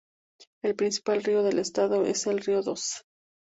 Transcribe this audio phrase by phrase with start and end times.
[0.63, 3.01] El principal río del estado es el río Doce.